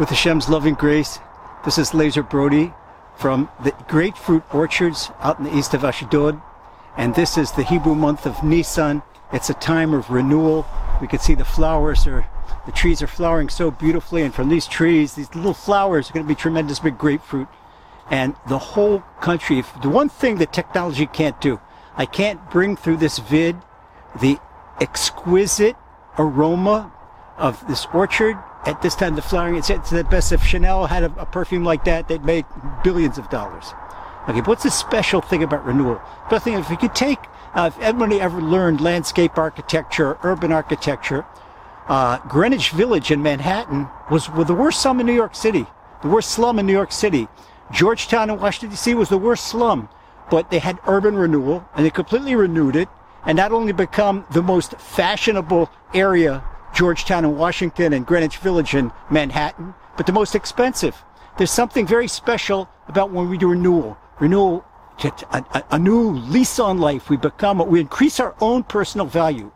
With 0.00 0.08
Hashem's 0.08 0.48
loving 0.48 0.72
grace, 0.72 1.18
this 1.62 1.76
is 1.76 1.90
Lazer 1.90 2.26
Brody 2.26 2.72
from 3.18 3.50
the 3.62 3.72
grapefruit 3.86 4.42
orchards 4.50 5.10
out 5.20 5.36
in 5.38 5.44
the 5.44 5.54
east 5.54 5.74
of 5.74 5.84
Ashdod. 5.84 6.40
And 6.96 7.14
this 7.14 7.36
is 7.36 7.52
the 7.52 7.64
Hebrew 7.64 7.94
month 7.94 8.24
of 8.24 8.42
Nisan. 8.42 9.02
It's 9.30 9.50
a 9.50 9.54
time 9.54 9.92
of 9.92 10.08
renewal. 10.08 10.66
We 11.02 11.06
can 11.06 11.18
see 11.18 11.34
the 11.34 11.44
flowers 11.44 12.06
are, 12.06 12.24
the 12.64 12.72
trees 12.72 13.02
are 13.02 13.06
flowering 13.06 13.50
so 13.50 13.70
beautifully. 13.70 14.22
And 14.22 14.34
from 14.34 14.48
these 14.48 14.66
trees, 14.66 15.16
these 15.16 15.34
little 15.34 15.52
flowers 15.52 16.08
are 16.08 16.14
going 16.14 16.24
to 16.24 16.28
be 16.28 16.34
tremendous 16.34 16.78
big 16.78 16.96
grapefruit. 16.96 17.48
And 18.10 18.36
the 18.48 18.56
whole 18.56 19.00
country, 19.20 19.58
if 19.58 19.70
the 19.82 19.90
one 19.90 20.08
thing 20.08 20.38
that 20.38 20.50
technology 20.50 21.04
can't 21.04 21.38
do, 21.42 21.60
I 21.94 22.06
can't 22.06 22.50
bring 22.50 22.74
through 22.74 22.96
this 22.96 23.18
vid 23.18 23.54
the 24.18 24.38
exquisite 24.80 25.76
aroma 26.16 26.90
of 27.40 27.66
this 27.66 27.86
orchard. 27.92 28.38
At 28.66 28.82
this 28.82 28.94
time 28.94 29.16
the 29.16 29.22
flowering 29.22 29.56
it's, 29.56 29.70
it's 29.70 29.90
the 29.90 30.04
best 30.04 30.30
if 30.30 30.44
chanel 30.44 30.86
had 30.86 31.02
a, 31.02 31.12
a, 31.18 31.26
perfume 31.26 31.64
like 31.64 31.84
that 31.84 32.08
they'd 32.08 32.24
make 32.24 32.44
billions 32.84 33.18
of 33.18 33.28
dollars. 33.30 33.72
Okay 34.28 34.40
but 34.40 34.48
what's 34.48 34.62
the 34.62 34.70
special 34.70 35.20
thing 35.20 35.42
about 35.42 35.64
renewal? 35.64 36.00
The 36.28 36.38
thing 36.38 36.54
if 36.54 36.68
you 36.68 36.76
could 36.76 36.94
take 36.94 37.18
uh, 37.54 37.70
if 37.74 37.82
anybody 37.82 38.20
ever 38.20 38.40
learned 38.40 38.80
landscape 38.80 39.38
architecture 39.38 40.18
urban 40.22 40.52
architecture 40.52 41.24
uh, 41.88 42.18
greenwich 42.28 42.70
village 42.70 43.10
in 43.10 43.22
manhattan 43.22 43.88
was, 44.10 44.30
was 44.30 44.46
the 44.46 44.54
worst 44.54 44.82
slum 44.82 45.00
in 45.00 45.06
new 45.06 45.14
york 45.14 45.34
city. 45.34 45.66
The 46.02 46.08
worst 46.08 46.30
slum 46.30 46.58
in 46.58 46.66
new 46.66 46.72
york 46.72 46.92
city. 46.92 47.26
Georgetown 47.72 48.28
in 48.28 48.38
washington 48.38 48.70
d.c 48.70 48.94
was 48.94 49.08
the 49.08 49.18
worst 49.18 49.46
slum 49.46 49.88
but 50.30 50.50
they 50.50 50.58
had 50.58 50.78
urban 50.86 51.16
renewal 51.16 51.66
and 51.74 51.86
they 51.86 51.90
completely 51.90 52.34
renewed 52.34 52.76
it 52.76 52.88
and 53.24 53.36
not 53.36 53.52
only 53.52 53.72
become 53.72 54.26
the 54.30 54.42
most 54.42 54.74
fashionable 54.78 55.70
area 55.94 56.44
Georgetown 56.80 57.26
and 57.26 57.36
Washington 57.36 57.92
and 57.92 58.06
Greenwich 58.06 58.38
Village 58.38 58.74
in 58.74 58.90
Manhattan, 59.10 59.74
but 59.98 60.06
the 60.06 60.12
most 60.12 60.34
expensive. 60.34 60.96
There's 61.36 61.50
something 61.50 61.86
very 61.86 62.08
special 62.08 62.70
about 62.88 63.10
when 63.10 63.28
we 63.28 63.36
do 63.36 63.50
renewal. 63.50 63.98
Renewal, 64.18 64.64
a, 65.04 65.44
a, 65.52 65.64
a 65.72 65.78
new 65.78 66.12
lease 66.12 66.58
on 66.58 66.78
life. 66.78 67.10
We 67.10 67.18
become, 67.18 67.58
we 67.68 67.80
increase 67.80 68.18
our 68.18 68.34
own 68.40 68.62
personal 68.62 69.06
value. 69.06 69.52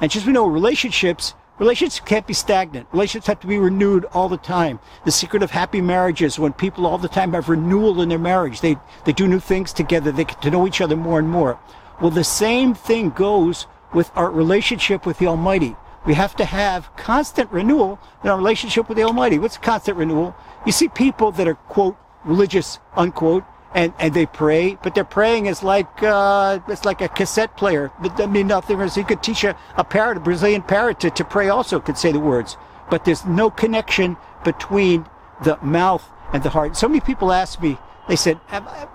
And 0.00 0.08
just 0.08 0.24
we 0.24 0.32
know 0.32 0.46
relationships, 0.46 1.34
relationships 1.58 1.98
can't 2.08 2.28
be 2.28 2.32
stagnant. 2.32 2.86
Relationships 2.92 3.26
have 3.26 3.40
to 3.40 3.48
be 3.48 3.58
renewed 3.58 4.04
all 4.12 4.28
the 4.28 4.36
time. 4.36 4.78
The 5.04 5.10
secret 5.10 5.42
of 5.42 5.50
happy 5.50 5.80
marriages 5.80 6.38
when 6.38 6.52
people 6.52 6.86
all 6.86 6.98
the 6.98 7.08
time 7.08 7.32
have 7.32 7.48
renewal 7.48 8.00
in 8.02 8.08
their 8.08 8.20
marriage. 8.20 8.60
They, 8.60 8.76
they 9.04 9.12
do 9.12 9.26
new 9.26 9.40
things 9.40 9.72
together. 9.72 10.12
They 10.12 10.26
get 10.26 10.40
to 10.42 10.50
know 10.52 10.64
each 10.64 10.80
other 10.80 10.94
more 10.94 11.18
and 11.18 11.28
more. 11.28 11.58
Well, 12.00 12.12
the 12.12 12.22
same 12.22 12.72
thing 12.72 13.10
goes 13.10 13.66
with 13.92 14.12
our 14.14 14.30
relationship 14.30 15.06
with 15.06 15.18
the 15.18 15.26
Almighty. 15.26 15.74
We 16.06 16.14
have 16.14 16.36
to 16.36 16.44
have 16.44 16.94
constant 16.96 17.50
renewal 17.50 17.98
in 18.22 18.30
our 18.30 18.36
relationship 18.36 18.88
with 18.88 18.96
the 18.96 19.04
Almighty. 19.04 19.38
What's 19.38 19.58
constant 19.58 19.96
renewal? 19.96 20.34
You 20.64 20.72
see 20.72 20.88
people 20.88 21.32
that 21.32 21.46
are, 21.46 21.54
quote, 21.54 21.96
religious, 22.24 22.78
unquote, 22.96 23.44
and, 23.74 23.92
and 23.98 24.14
they 24.14 24.26
pray, 24.26 24.78
but 24.82 24.94
their 24.94 25.04
praying 25.04 25.46
is 25.46 25.62
like, 25.62 26.02
uh, 26.02 26.58
it's 26.68 26.84
like 26.84 27.00
a 27.00 27.08
cassette 27.08 27.56
player. 27.56 27.90
I 28.00 28.26
mean, 28.26 28.46
nothing 28.46 28.80
you 28.80 29.04
could 29.04 29.22
teach 29.22 29.44
a, 29.44 29.56
a 29.76 29.84
parrot, 29.84 30.16
a 30.16 30.20
Brazilian 30.20 30.62
parrot 30.62 31.00
to, 31.00 31.10
to 31.10 31.24
pray 31.24 31.48
also 31.48 31.78
could 31.78 31.98
say 31.98 32.10
the 32.10 32.20
words, 32.20 32.56
but 32.90 33.04
there's 33.04 33.26
no 33.26 33.50
connection 33.50 34.16
between 34.42 35.06
the 35.44 35.58
mouth 35.62 36.08
and 36.32 36.42
the 36.42 36.50
heart. 36.50 36.76
So 36.76 36.88
many 36.88 37.00
people 37.00 37.30
ask 37.30 37.60
me, 37.60 37.76
they 38.08 38.16
said, 38.16 38.40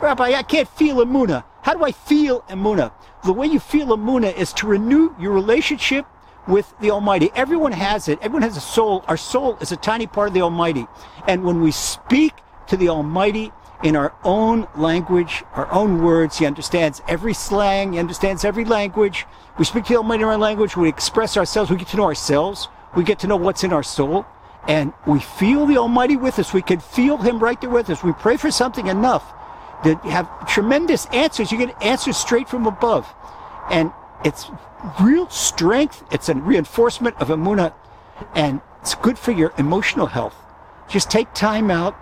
Rabbi, 0.02 0.34
I 0.34 0.44
can't 0.44 0.67
feel 0.67 0.98
Amuna. 0.98 1.44
How 1.62 1.76
do 1.76 1.84
I 1.84 1.92
feel 1.92 2.42
Amuna? 2.50 2.92
The 3.23 3.34
way 3.34 3.45
you 3.48 3.60
feel 3.60 3.88
Amuna 3.88 4.36
is 4.36 4.52
to 4.54 4.67
renew 4.67 5.16
your 5.20 5.32
relationship 5.32 6.08
with 6.47 6.73
the 6.80 6.91
Almighty. 6.91 7.31
Everyone 7.36 7.72
has 7.72 8.08
it. 8.08 8.19
Everyone 8.22 8.41
has 8.41 8.58
a 8.58 8.61
soul. 8.61 9.03
Our 9.08 9.17
soul 9.17 9.58
is 9.61 9.72
a 9.72 9.77
tiny 9.77 10.08
part 10.08 10.30
of 10.30 10.33
the 10.33 10.41
Almighty. 10.41 10.88
And 11.27 11.44
when 11.44 11.61
we 11.61 11.72
speak 11.72 12.33
to 12.67 12.77
the 12.77 12.89
Almighty 12.89 13.52
in 13.83 13.95
our 13.95 14.13
own 14.23 14.67
language, 14.75 15.44
our 15.53 15.71
own 15.71 16.02
words, 16.02 16.38
He 16.38 16.45
understands 16.45 17.02
every 17.08 17.33
slang, 17.33 17.94
He 17.94 17.99
understands 17.99 18.45
every 18.45 18.66
language. 18.66 19.26
We 19.58 19.65
speak 19.65 19.86
to 19.86 19.93
the 19.93 19.98
Almighty 19.98 20.23
in 20.23 20.30
our 20.30 20.37
language. 20.37 20.76
We 20.76 20.89
express 20.89 21.37
ourselves. 21.37 21.70
We 21.70 21.77
get 21.77 21.89
to 21.89 21.98
know 21.98 22.05
ourselves. 22.05 22.67
We 22.95 23.03
get 23.03 23.20
to 23.20 23.27
know 23.27 23.36
what's 23.36 23.64
in 23.64 23.73
our 23.73 23.83
soul. 23.83 24.26
And 24.67 24.93
we 25.05 25.20
feel 25.20 25.65
the 25.65 25.77
Almighty 25.77 26.15
with 26.15 26.39
us. 26.39 26.53
We 26.53 26.61
can 26.61 26.80
feel 26.80 27.17
Him 27.17 27.39
right 27.39 27.59
there 27.59 27.70
with 27.70 27.89
us. 27.89 28.03
We 28.03 28.14
pray 28.14 28.37
for 28.37 28.52
something 28.52 28.87
enough 28.87 29.33
that 29.83 30.02
have 30.05 30.48
tremendous 30.48 31.05
answers. 31.08 31.52
You 31.52 31.58
get 31.58 31.82
answers 31.82 32.17
straight 32.17 32.48
from 32.48 32.65
above. 32.65 33.14
And 33.70 33.92
it's 34.23 34.50
real 35.02 35.30
strength. 35.30 36.04
It's 36.11 36.30
a 36.30 36.36
reinforcement 36.36 37.16
of 37.22 37.30
Amunah, 37.30 37.73
and 38.36 38.61
it's 38.82 38.95
good 38.95 39.17
for 39.17 39.32
your 39.32 39.54
emotional 39.58 40.08
health. 40.08 40.36
Just 40.89 41.10
take 41.10 41.34
time 41.34 41.72
out 41.72 41.95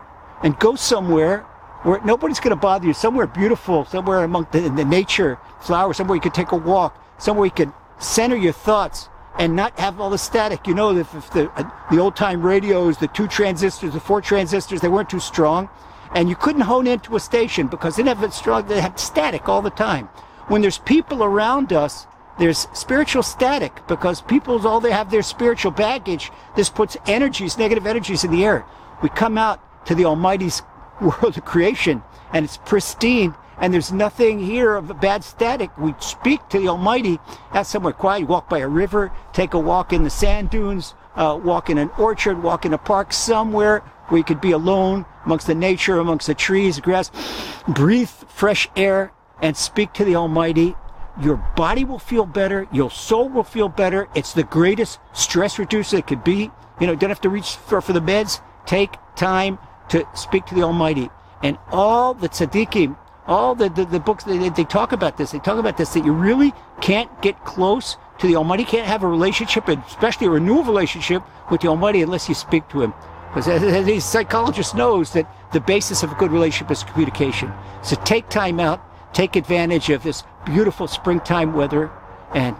and 0.43 0.57
go 0.59 0.75
somewhere 0.75 1.39
where 1.83 2.01
nobody's 2.03 2.39
going 2.39 2.55
to 2.55 2.55
bother 2.55 2.87
you. 2.87 2.93
Somewhere 2.93 3.27
beautiful, 3.27 3.85
somewhere 3.85 4.23
among 4.23 4.47
the, 4.51 4.61
the 4.69 4.85
nature, 4.85 5.39
flowers, 5.61 5.97
somewhere 5.97 6.15
you 6.15 6.21
can 6.21 6.31
take 6.31 6.51
a 6.51 6.57
walk, 6.57 7.01
somewhere 7.19 7.45
you 7.45 7.51
can 7.51 7.73
center 7.99 8.35
your 8.35 8.53
thoughts 8.53 9.09
and 9.37 9.55
not 9.55 9.79
have 9.79 9.99
all 9.99 10.09
the 10.09 10.17
static. 10.17 10.67
You 10.67 10.75
know, 10.75 10.95
if, 10.95 11.13
if 11.15 11.31
the 11.31 11.49
uh, 11.51 11.69
the 11.89 11.99
old 11.99 12.15
time 12.15 12.41
radios, 12.41 12.97
the 12.97 13.07
two 13.07 13.27
transistors, 13.27 13.93
the 13.93 13.99
four 13.99 14.21
transistors, 14.21 14.81
they 14.81 14.89
weren't 14.89 15.09
too 15.09 15.19
strong, 15.19 15.69
and 16.13 16.29
you 16.29 16.35
couldn't 16.35 16.61
hone 16.61 16.87
into 16.87 17.15
a 17.15 17.19
station 17.19 17.67
because 17.67 17.95
they 17.95 18.03
didn't 18.03 18.17
have 18.17 18.29
it 18.29 18.33
strong. 18.33 18.67
They 18.67 18.81
had 18.81 18.99
static 18.99 19.47
all 19.47 19.61
the 19.61 19.69
time. 19.69 20.07
When 20.47 20.61
there's 20.61 20.79
people 20.79 21.23
around 21.23 21.71
us 21.71 22.07
there's 22.39 22.67
spiritual 22.73 23.23
static 23.23 23.85
because 23.87 24.21
people's 24.21 24.65
all 24.65 24.79
they 24.79 24.91
have 24.91 25.11
their 25.11 25.21
spiritual 25.21 25.71
baggage. 25.71 26.31
This 26.55 26.69
puts 26.69 26.97
energies, 27.05 27.57
negative 27.57 27.85
energies 27.85 28.23
in 28.23 28.31
the 28.31 28.45
air. 28.45 28.65
We 29.03 29.09
come 29.09 29.37
out 29.37 29.61
to 29.85 29.95
the 29.95 30.05
Almighty's 30.05 30.61
world 31.01 31.37
of 31.37 31.45
creation 31.45 32.03
and 32.33 32.45
it's 32.45 32.57
pristine 32.57 33.35
and 33.57 33.71
there's 33.71 33.91
nothing 33.91 34.39
here 34.39 34.75
of 34.75 34.99
bad 34.99 35.23
static. 35.23 35.77
We 35.77 35.93
speak 35.99 36.47
to 36.49 36.59
the 36.59 36.67
Almighty 36.67 37.19
at 37.53 37.67
somewhere 37.67 37.93
quiet. 37.93 38.21
You 38.21 38.25
walk 38.25 38.49
by 38.49 38.59
a 38.59 38.67
river, 38.67 39.11
take 39.33 39.53
a 39.53 39.59
walk 39.59 39.93
in 39.93 40.03
the 40.03 40.09
sand 40.09 40.49
dunes, 40.49 40.95
uh, 41.15 41.39
walk 41.41 41.69
in 41.69 41.77
an 41.77 41.91
orchard, 41.99 42.41
walk 42.41 42.65
in 42.65 42.73
a 42.73 42.77
park 42.79 43.13
somewhere 43.13 43.79
where 44.07 44.17
you 44.17 44.23
could 44.23 44.41
be 44.41 44.51
alone 44.51 45.05
amongst 45.25 45.45
the 45.45 45.53
nature, 45.53 45.99
amongst 45.99 46.25
the 46.25 46.33
trees, 46.33 46.79
grass, 46.79 47.11
breathe 47.67 48.09
fresh 48.09 48.67
air 48.75 49.11
and 49.41 49.55
speak 49.55 49.93
to 49.93 50.05
the 50.05 50.15
Almighty 50.15 50.75
your 51.21 51.37
body 51.55 51.83
will 51.83 51.99
feel 51.99 52.25
better, 52.25 52.67
your 52.71 52.91
soul 52.91 53.29
will 53.29 53.43
feel 53.43 53.69
better. 53.69 54.07
It's 54.15 54.33
the 54.33 54.43
greatest 54.43 54.99
stress 55.13 55.59
reducer 55.59 55.97
it 55.97 56.07
could 56.07 56.23
be. 56.23 56.51
You 56.79 56.87
know, 56.87 56.95
don't 56.95 57.09
have 57.09 57.21
to 57.21 57.29
reach 57.29 57.55
for, 57.55 57.81
for 57.81 57.93
the 57.93 57.99
meds. 57.99 58.41
Take 58.65 58.95
time 59.15 59.59
to 59.89 60.07
speak 60.15 60.45
to 60.47 60.55
the 60.55 60.63
Almighty. 60.63 61.09
And 61.43 61.57
all 61.71 62.13
the 62.13 62.29
tzaddikim, 62.29 62.95
all 63.27 63.55
the, 63.55 63.69
the, 63.69 63.85
the 63.85 63.99
books, 63.99 64.23
they, 64.23 64.49
they 64.49 64.63
talk 64.63 64.91
about 64.91 65.17
this. 65.17 65.31
They 65.31 65.39
talk 65.39 65.59
about 65.59 65.77
this, 65.77 65.93
that 65.93 66.05
you 66.05 66.13
really 66.13 66.53
can't 66.81 67.21
get 67.21 67.43
close 67.43 67.97
to 68.19 68.27
the 68.27 68.35
Almighty, 68.35 68.63
can't 68.63 68.87
have 68.87 69.03
a 69.03 69.07
relationship, 69.07 69.67
especially 69.67 70.27
a 70.27 70.29
renewal 70.29 70.63
relationship 70.63 71.23
with 71.49 71.61
the 71.61 71.67
Almighty 71.67 72.01
unless 72.01 72.29
you 72.29 72.35
speak 72.35 72.67
to 72.69 72.81
Him. 72.81 72.93
Because 73.29 73.47
as 73.47 73.87
a 73.87 73.99
psychologist 73.99 74.75
knows 74.75 75.13
that 75.13 75.25
the 75.53 75.59
basis 75.59 76.03
of 76.03 76.11
a 76.11 76.15
good 76.15 76.31
relationship 76.31 76.69
is 76.71 76.83
communication. 76.83 77.51
So 77.81 77.95
take 78.03 78.27
time 78.29 78.59
out, 78.59 78.83
take 79.13 79.35
advantage 79.35 79.89
of 79.89 80.03
this 80.03 80.23
beautiful 80.45 80.87
springtime 80.87 81.53
weather 81.53 81.91
and 82.33 82.55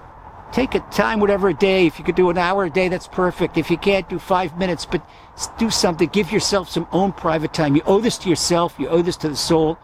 take 0.52 0.76
a 0.76 0.80
time, 0.92 1.20
whatever 1.20 1.50
a 1.50 1.54
day. 1.54 1.88
If 1.88 1.98
you 1.98 2.06
could 2.06 2.16
do 2.16 2.30
an 2.30 2.38
hour 2.38 2.66
a 2.66 2.70
day, 2.70 2.90
that's 2.90 3.08
perfect. 3.08 3.58
If 3.58 3.72
you 3.72 3.78
can't, 3.78 4.08
do 4.10 4.20
five 4.20 4.58
minutes, 4.58 4.86
but 4.86 5.08
do 5.58 5.70
something. 5.70 6.10
Give 6.10 6.32
yourself 6.32 6.70
some 6.70 6.88
own 6.92 7.14
private 7.14 7.54
time. 7.54 7.76
You 7.76 7.82
owe 7.86 8.00
this 8.00 8.18
to 8.20 8.30
yourself. 8.30 8.76
You 8.78 8.90
owe 8.90 9.02
this 9.02 9.18
to 9.18 9.30
the 9.30 9.36
soul. 9.36 9.78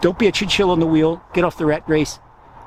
Don't 0.00 0.18
be 0.18 0.26
a 0.26 0.32
chinchilla 0.32 0.72
on 0.72 0.80
the 0.80 0.86
wheel. 0.86 1.22
Get 1.34 1.44
off 1.44 1.58
the 1.58 1.66
rat 1.66 1.88
race 1.88 2.18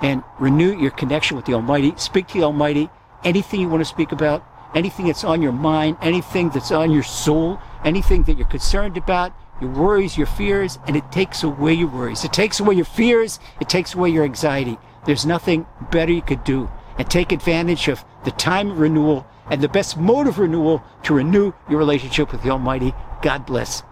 and 0.01 0.23
renew 0.39 0.77
your 0.77 0.91
connection 0.91 1.37
with 1.37 1.45
the 1.45 1.53
Almighty. 1.53 1.93
Speak 1.97 2.27
to 2.27 2.33
the 2.33 2.43
Almighty. 2.43 2.89
Anything 3.23 3.61
you 3.61 3.69
want 3.69 3.81
to 3.81 3.85
speak 3.85 4.11
about, 4.11 4.45
anything 4.75 5.07
that's 5.07 5.23
on 5.23 5.41
your 5.41 5.53
mind, 5.53 5.97
anything 6.01 6.49
that's 6.49 6.71
on 6.71 6.91
your 6.91 7.03
soul, 7.03 7.59
anything 7.85 8.23
that 8.23 8.37
you're 8.37 8.47
concerned 8.47 8.97
about, 8.97 9.33
your 9.63 9.71
worries, 9.71 10.17
your 10.17 10.27
fears, 10.27 10.77
and 10.87 10.95
it 10.95 11.09
takes 11.11 11.41
away 11.41 11.73
your 11.73 11.87
worries. 11.87 12.23
It 12.25 12.33
takes 12.33 12.59
away 12.59 12.75
your 12.75 12.85
fears. 12.85 13.39
It 13.61 13.69
takes 13.69 13.93
away 13.93 14.09
your 14.09 14.25
anxiety. 14.25 14.77
There's 15.05 15.25
nothing 15.25 15.65
better 15.89 16.11
you 16.11 16.21
could 16.21 16.43
do. 16.43 16.69
And 16.97 17.09
take 17.09 17.31
advantage 17.31 17.87
of 17.87 18.03
the 18.25 18.31
time 18.31 18.71
of 18.71 18.79
renewal 18.79 19.25
and 19.49 19.61
the 19.61 19.69
best 19.69 19.97
mode 19.97 20.27
of 20.27 20.37
renewal 20.37 20.83
to 21.03 21.13
renew 21.13 21.53
your 21.69 21.79
relationship 21.79 22.31
with 22.31 22.43
the 22.43 22.49
Almighty. 22.49 22.93
God 23.21 23.45
bless. 23.45 23.83